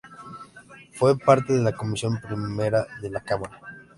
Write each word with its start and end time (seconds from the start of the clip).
Fue 0.93 1.15
parte 1.15 1.53
de 1.53 1.61
la 1.61 1.73
Comisión 1.73 2.19
Primera 2.19 2.87
de 3.03 3.11
la 3.11 3.21
Cámara. 3.21 3.61